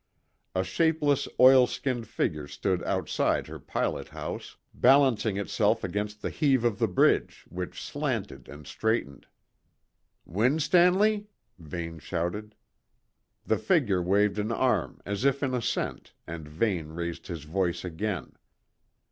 [0.55, 6.63] A shapeless oil skinned figure stood outside her pilot house, balancing itself against the heave
[6.63, 9.27] of the bridge, which slanted and straightened.
[10.25, 11.27] "Winstanley?"
[11.59, 12.55] Vane shouted.
[13.45, 18.33] The figure waved an arm, as if in assent, and Vane raised his voice again.